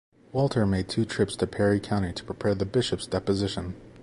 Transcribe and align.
Walther 0.31 0.65
made 0.65 0.89
two 0.89 1.05
trips 1.05 1.35
to 1.35 1.45
Perry 1.45 1.79
County 1.79 2.11
to 2.11 2.23
prepare 2.23 2.55
the 2.55 2.65
Bishop's 2.65 3.05
deposition. 3.05 3.75